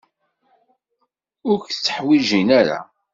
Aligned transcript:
Ur 1.49 1.57
k-tteḥwijin 1.59 2.49
ara. 2.59 2.79